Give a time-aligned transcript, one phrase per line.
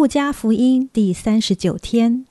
[0.00, 2.24] 路加福音第三十九天，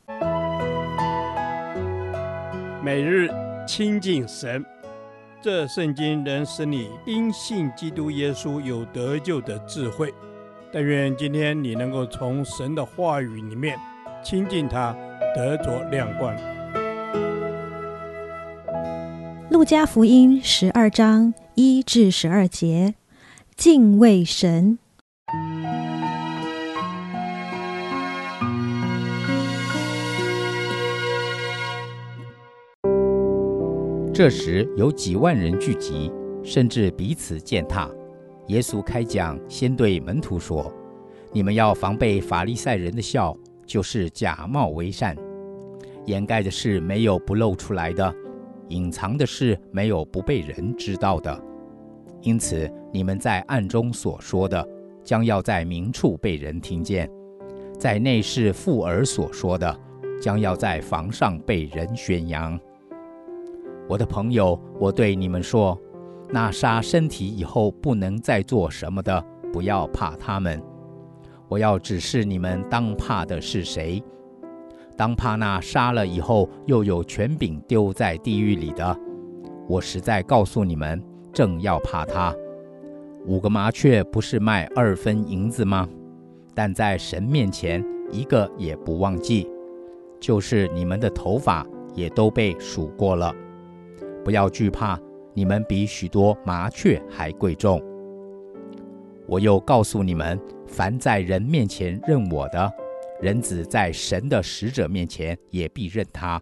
[2.84, 3.30] 每日
[3.68, 4.66] 亲近神，
[5.40, 10.12] 这圣经能使你因信基督耶稣有得救的智慧。
[10.74, 13.78] 但愿今天你能够从神的话语里面
[14.24, 14.98] 亲近他，
[15.36, 16.36] 得着亮光。
[19.52, 22.96] 路加福音十二章一至十二节，
[23.56, 24.80] 敬畏神。
[34.20, 36.12] 这时有几万人聚集，
[36.44, 37.90] 甚至彼此践踏。
[38.48, 40.70] 耶稣开讲，先对门徒说
[41.32, 43.34] ：“你们要防备法利赛人的笑，
[43.66, 45.16] 就是假冒为善。
[46.06, 48.14] 掩盖的事没有不露出来的，
[48.68, 51.42] 隐藏的事没有不被人知道的。
[52.22, 54.68] 因此，你们在暗中所说的，
[55.02, 57.08] 将要在明处被人听见；
[57.80, 59.80] 在内室附耳所说的，
[60.22, 62.60] 将要在房上被人宣扬。”
[63.90, 65.76] 我的朋友，我对你们说，
[66.30, 70.62] 那杀身体以后不能再做什么的，不要怕他们。
[71.48, 74.04] 我要指示你们当怕的是谁？
[74.96, 78.96] 当怕那杀了以后又有权柄丢在地狱里的。
[79.68, 82.32] 我实在告诉你们，正要怕他。
[83.26, 85.90] 五个麻雀不是卖二分银子吗？
[86.54, 89.50] 但在神面前一个也不忘记，
[90.20, 93.34] 就是你们的头发也都被数过了。
[94.24, 95.00] 不要惧怕，
[95.34, 97.82] 你们比许多麻雀还贵重。
[99.28, 102.72] 我又告诉你们，凡在人面前认我的，
[103.22, 106.40] 人子在神的使者面前也必认他；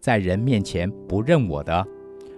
[0.00, 1.86] 在人面前不认我的，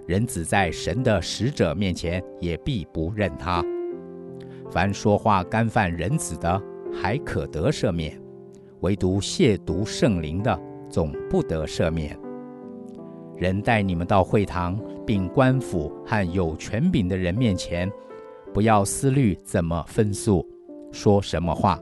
[0.06, 3.62] 人子在神的使者面前也必不认他。
[4.70, 8.14] 凡说话干犯人子的，还可得赦免；
[8.80, 12.18] 唯独亵渎圣灵的，总不得赦免。
[13.40, 17.90] 人带你们到会堂，并官府和有权柄的人面前，
[18.52, 20.46] 不要思虑怎么分诉，
[20.92, 21.80] 说什么话，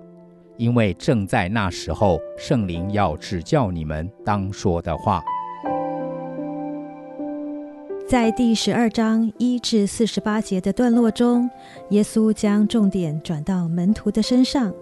[0.57, 5.21] 因为正在那时候，圣灵要指教你们当说的话。
[8.07, 11.51] 在第十二章一至四十八节的段落中，
[11.91, 14.73] 耶稣将重点转到门徒的身上。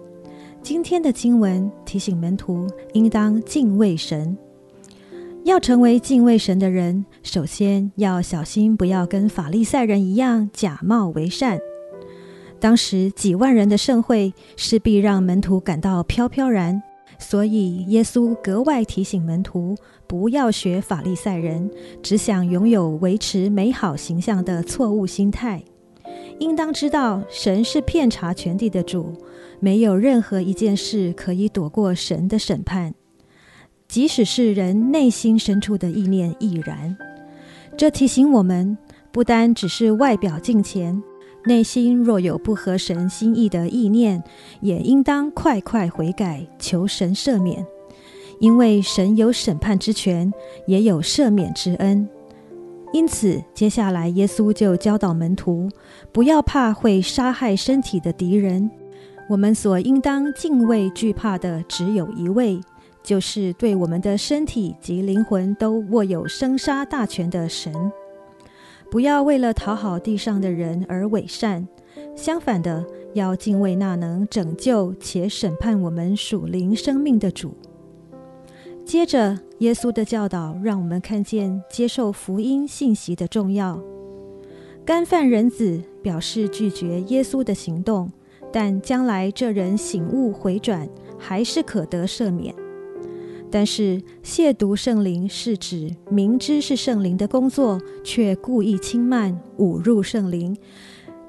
[0.61, 4.37] 今天的经文提醒门徒应当敬畏神。
[5.47, 11.57] 要成为敬畏神的人，首先要小心，不要跟法利赛人一样假冒为善。
[12.59, 16.83] 当时几万人的盛会势必让门徒感到飘飘然，
[17.17, 19.73] 所以耶稣格外提醒门徒
[20.05, 21.71] 不要学法利赛人，
[22.03, 25.63] 只想拥有维持美好形象的错误心态。
[26.39, 29.13] 应当知道，神是遍察全地的主，
[29.61, 32.93] 没有任何一件事可以躲过神的审判。
[33.87, 36.95] 即使是人内心深处的意念亦然。
[37.77, 38.77] 这提醒我们，
[39.11, 41.01] 不单只是外表敬虔，
[41.45, 44.21] 内心若有不合神心意的意念，
[44.61, 47.65] 也应当快快悔改，求神赦免。
[48.39, 50.31] 因为神有审判之权，
[50.67, 52.07] 也有赦免之恩。
[52.93, 55.69] 因此，接下来耶稣就教导门徒，
[56.11, 58.69] 不要怕会杀害身体的敌人。
[59.29, 62.59] 我们所应当敬畏惧怕的，只有一位。
[63.07, 67.73] 就是对我们的身体及灵魂都握有生杀大权的神，
[68.91, 71.65] 不要为了讨好地上的人而伪善，
[72.17, 77.55] 相反的，要敬畏那能拯救且审判我们属灵生命的主。
[78.83, 83.81] 接着，耶稣的教导让我们看见接受福音信息的重要。
[84.83, 88.11] 干犯人子表示拒绝耶稣的行动，
[88.51, 92.53] 但将来这人醒悟回转，还是可得赦免。
[93.49, 100.55] 但是亵渎圣灵是指明知是圣灵的工作，却故意轻慢、侮辱圣灵，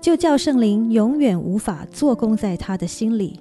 [0.00, 3.38] 就叫圣灵永远无法做工在他的心里，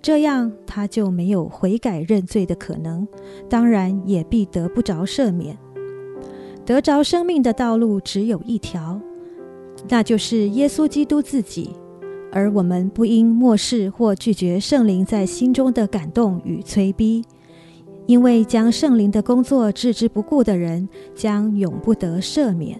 [0.00, 3.06] 这样他就没有悔改认罪的可能，
[3.48, 5.58] 当然也必得不着赦免。
[6.64, 9.00] 得着生命的道路只有一条，
[9.88, 11.70] 那就是耶稣基督自己，
[12.30, 17.24] 而我们不应漠视或拒绝圣灵在心中的感动与催逼。
[18.10, 22.76] 因为将圣灵的工作置之不顾的人，将永不得赦免。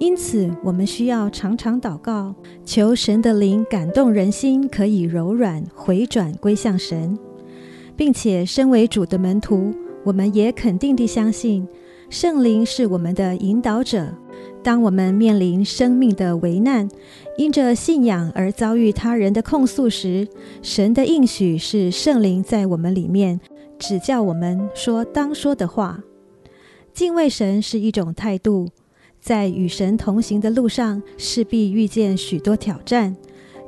[0.00, 2.34] 因此，我们需要常常祷告，
[2.64, 7.16] 求神的灵感动人心，可以柔软回转归向神，
[7.94, 9.72] 并且身为主的门徒，
[10.02, 11.64] 我们也肯定地相信，
[12.10, 14.12] 圣灵是我们的引导者，
[14.64, 16.88] 当我们面临生命的危难，
[17.36, 20.26] 因着信仰而遭遇他人的控诉时，
[20.60, 23.38] 神的应许是圣灵在我们里面
[23.78, 26.02] 指教我们说当说的话。
[26.92, 28.68] 敬畏神是一种态度，
[29.20, 33.16] 在与神同行的路上，势必遇见许多挑战，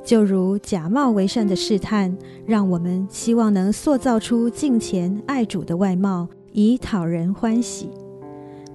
[0.03, 7.89] 就如假冒为善的试探，让我们希望能塑造出敬虔爱主的外貌，以讨人欢喜。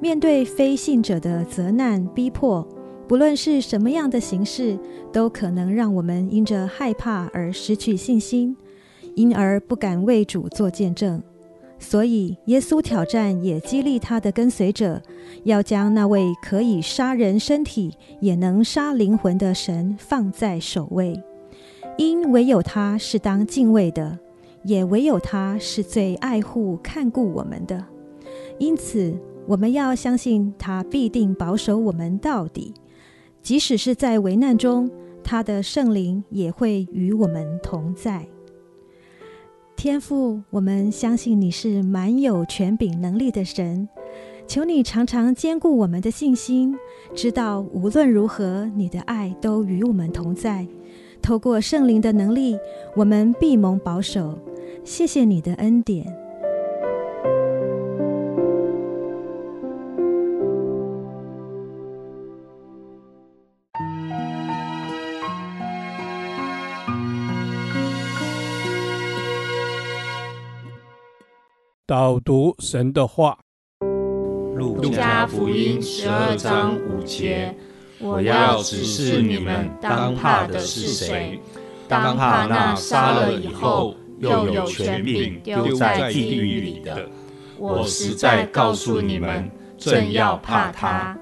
[0.00, 2.66] 面对非信者的责难逼迫，
[3.06, 4.78] 不论是什么样的形式，
[5.12, 8.56] 都可能让我们因着害怕而失去信心，
[9.16, 11.20] 因而不敢为主做见证。
[11.80, 15.02] 所以，耶稣挑战也激励他的跟随者，
[15.42, 21.20] 要将那位可以杀人身体也能杀灵魂的神放在首位，
[21.98, 24.16] 因唯有他是当敬畏的，
[24.62, 27.84] 也唯有他是最爱护看顾我们的。
[28.58, 29.12] 因此。
[29.48, 32.74] 我们要相信他必定保守我们到底，
[33.42, 34.90] 即使是在危难中，
[35.22, 38.26] 他的圣灵也会与我们同在。
[39.76, 43.86] 天父，我们相信你是满有权柄能力的神，
[44.46, 46.74] 求你常常坚固我们的信心，
[47.14, 50.66] 知道无论如何，你的爱都与我们同在。
[51.20, 52.58] 透过圣灵的能力，
[52.96, 54.38] 我们必蒙保守。
[54.82, 56.25] 谢谢你的恩典。
[71.88, 73.38] 导读神的话，
[74.56, 77.54] 《路加福音》十二章五节：
[78.00, 81.40] 我要指示你们当怕的是谁，
[81.86, 87.08] 当怕那杀了以后又有权柄丢在地狱里的。
[87.56, 89.48] 我实在告诉你们，
[89.78, 91.16] 正要怕他。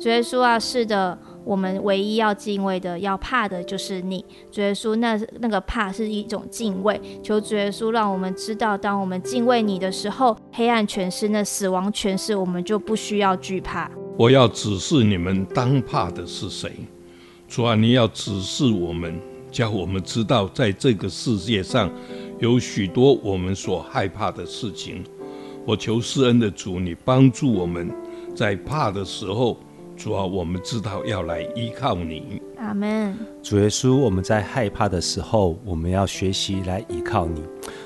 [0.00, 1.16] 主耶稣啊，是的。
[1.44, 4.94] 我们唯一要敬畏的、要怕的，就是你，主耶稣。
[4.96, 7.00] 那那个怕是一种敬畏。
[7.22, 13.90] 求主耶稣让我们知道，当我们敬畏你的时候，黑暗权势、那死亡权势，我们就不需要惧怕。
[14.18, 16.70] 我要指示你们当怕的是谁？
[17.48, 19.18] 主啊，你要指示我们，
[19.50, 21.90] 叫我们知道，在这个世界上
[22.38, 25.02] 有许多我们所害怕的事情。
[25.66, 27.90] 我求施恩的主，你帮助我们
[28.36, 29.58] 在怕的时候。
[30.02, 32.40] 主啊，我们知道要来依靠你。
[32.56, 33.14] 阿门。
[33.42, 37.42] 主耶稣，我们在害怕的时候，我们要学习来依靠你。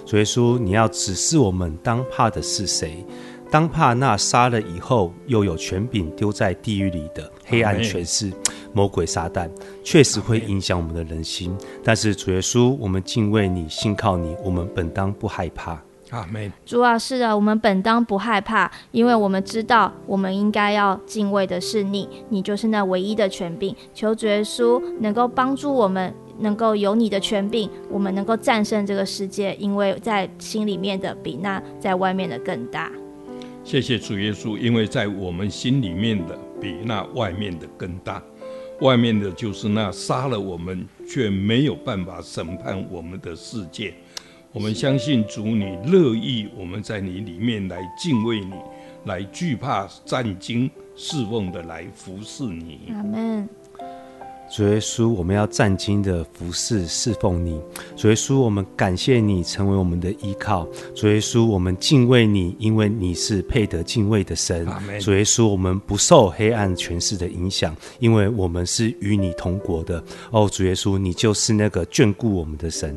[0.06, 3.04] 主耶稣，你要指示我们当怕的是谁？
[3.50, 8.32] 当怕那杀了以后又有权柄丢在地狱里的黑暗权势
[8.72, 9.50] 魔鬼撒旦，
[9.82, 11.52] 确实会影响我们的人心。
[11.82, 15.82] 但是主耶稣，我们敬畏你，信靠你，我们本当不害怕。
[16.14, 16.52] 阿门。
[16.64, 23.74] 主啊，是的，我们本当不害怕，因为我们知道我们应该要敬畏的是你，你就是那唯一的权柄。
[23.92, 32.90] 求主耶稣能够帮助我们，能够有你的权柄，我们能够战胜这个世界，因为在心里面的比那在外面的更大。
[33.64, 38.22] 谢谢主耶稣，因为在我们心里面的比那外面的更大，
[38.80, 43.94] 外面的就是那杀了我们却没有办法审判我们的世界。
[44.54, 48.54] 我们相信主，你乐意我们在你里面来敬畏你，
[49.04, 52.82] 来惧怕战惊侍奉的来服侍你。
[52.90, 53.48] 阿门。
[54.50, 57.60] 主耶稣，我们要战兢的服侍侍奉你。
[57.96, 60.66] 主耶稣，我们感谢你成为我们的依靠。
[60.94, 64.66] 主耶稣，我们敬畏你，因为你是配得敬畏的神。
[65.00, 70.02] 主耶稣，我们不受黑暗权势的影响，因为我们是与你同国的。
[70.30, 72.96] 哦，主耶稣，你就是那个眷顾我们的神。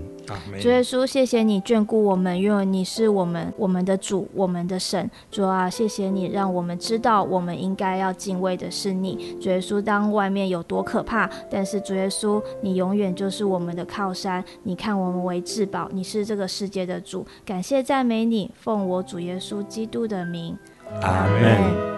[0.60, 5.10] 主耶稣，谢谢你眷顾我们，因为你是我们我们的主，我们的神。
[5.32, 9.38] 主啊，谢谢你让我们知道，我们应该要敬畏的是你。
[9.42, 14.44] 主耶稣，当外面有多可怕，但是主耶稣，你永远就是我们的靠山。
[14.64, 17.26] 你看我们为至宝，你是这个世界的主。
[17.46, 20.58] 感谢赞美你，奉我主耶稣基督的名，
[21.02, 21.98] 阿门。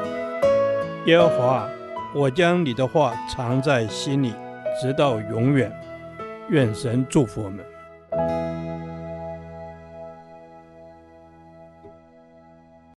[1.05, 1.69] 耶和华，
[2.13, 4.33] 我将你的话藏在心里，
[4.81, 5.71] 直到永远。
[6.49, 7.63] 愿神祝福我们。